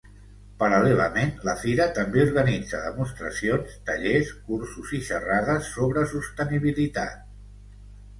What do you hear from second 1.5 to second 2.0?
fira